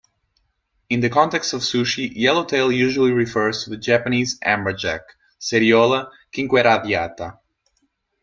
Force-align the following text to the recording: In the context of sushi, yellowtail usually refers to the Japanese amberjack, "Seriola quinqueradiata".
In 0.89 0.99
the 1.01 1.09
context 1.11 1.53
of 1.53 1.61
sushi, 1.61 2.11
yellowtail 2.15 2.71
usually 2.71 3.11
refers 3.11 3.63
to 3.65 3.69
the 3.69 3.77
Japanese 3.77 4.39
amberjack, 4.41 5.01
"Seriola 5.39 6.09
quinqueradiata". 6.33 7.37